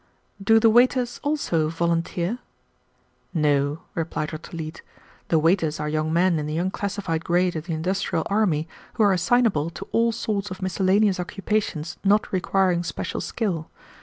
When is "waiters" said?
0.71-1.19, 5.37-5.79